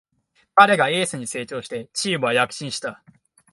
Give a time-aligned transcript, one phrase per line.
[0.55, 3.03] 彼がエースに成長してチームは躍進した